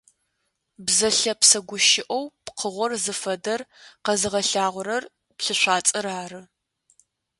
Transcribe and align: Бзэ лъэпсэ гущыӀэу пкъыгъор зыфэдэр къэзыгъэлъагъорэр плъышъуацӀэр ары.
Бзэ 0.85 1.09
лъэпсэ 1.17 1.59
гущыӀэу 1.67 2.23
пкъыгъор 2.45 2.91
зыфэдэр 3.03 3.61
къэзыгъэлъагъорэр 4.03 5.03
плъышъуацӀэр 5.37 6.05
ары. 6.21 6.41